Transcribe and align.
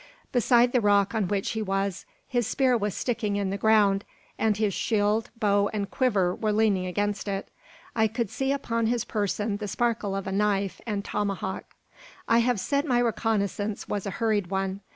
Beside 0.31 0.71
the 0.71 0.81
rock 0.81 1.13
on 1.13 1.27
which 1.27 1.51
he 1.51 1.61
was, 1.61 2.07
his 2.27 2.47
spear 2.47 2.75
was 2.75 2.95
sticking 2.95 3.35
in 3.35 3.51
the 3.51 3.55
ground, 3.57 4.03
and 4.35 4.57
his 4.57 4.73
shield, 4.73 5.29
bow, 5.39 5.67
and 5.73 5.91
quiver 5.91 6.33
were 6.33 6.51
leaning 6.51 6.87
against 6.87 7.27
it. 7.27 7.49
I 7.95 8.07
could 8.07 8.31
see 8.31 8.51
upon 8.51 8.87
his 8.87 9.05
person 9.05 9.57
the 9.57 9.67
sparkle 9.67 10.15
of 10.15 10.25
a 10.25 10.31
knife 10.31 10.81
and 10.87 11.05
tomahawk. 11.05 11.65
I 12.27 12.39
have 12.39 12.59
said 12.59 12.85
my 12.85 12.97
reconnaissance 12.97 13.87
was 13.87 14.07
a 14.07 14.17
hurried 14.17 14.47
one. 14.47 14.81